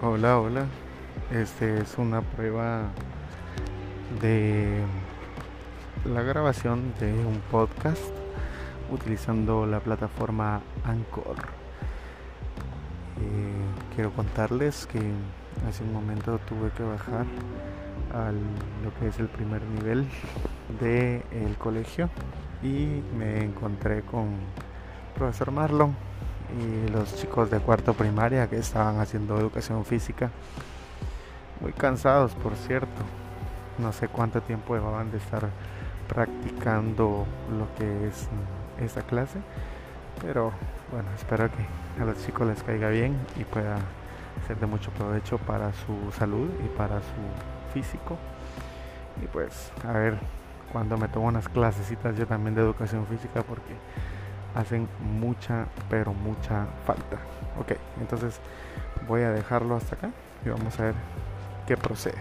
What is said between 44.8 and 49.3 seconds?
provecho para su salud y para su físico. Y